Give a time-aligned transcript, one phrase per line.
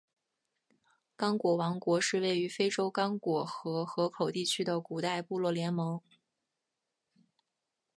[1.15, 6.01] 刚果王国是位于非洲刚果河河口地区的古代部落联盟。